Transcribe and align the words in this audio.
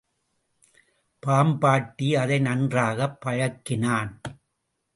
பாம்பாட்டி 1.25 2.15
அதை 2.15 2.39
நன்றாகப் 2.39 3.21
பழக்கினான். 3.21 4.21